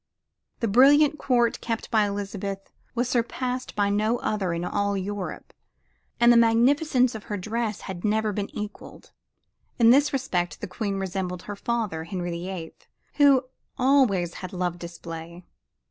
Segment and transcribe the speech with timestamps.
[0.61, 5.53] The brilliant court kept by Elizabeth was surpassed by no other in all Europe,
[6.19, 9.11] and the magnificence of her dress had never been equaled.
[9.77, 12.87] In this respect the Queen resembled her father, Henry the Eighth,
[13.17, 13.43] who
[13.77, 15.45] always had loved display.